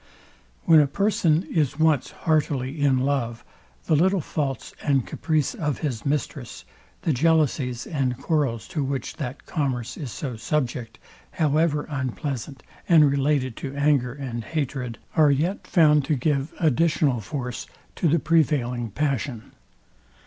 [0.65, 3.45] When a person is once heartily in love,
[3.85, 6.65] the little faults and caprices of his mistress,
[7.03, 10.97] the jealousies and quarrels, to which that commerce is so subject;
[11.33, 17.67] however unpleasant and related to anger and hatred; are yet found to give additional force
[17.97, 19.51] to the prevailing passion.